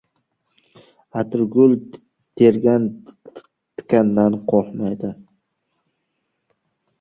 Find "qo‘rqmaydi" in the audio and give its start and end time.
4.53-5.13